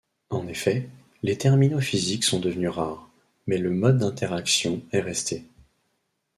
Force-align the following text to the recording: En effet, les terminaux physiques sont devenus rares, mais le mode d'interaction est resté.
En 0.31 0.47
effet, 0.47 0.89
les 1.21 1.37
terminaux 1.37 1.79
physiques 1.79 2.23
sont 2.23 2.39
devenus 2.39 2.71
rares, 2.71 3.07
mais 3.45 3.59
le 3.59 3.69
mode 3.69 3.99
d'interaction 3.99 4.81
est 4.93 4.99
resté. 5.01 5.45